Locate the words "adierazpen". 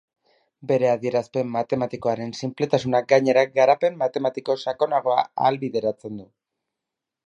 0.91-1.51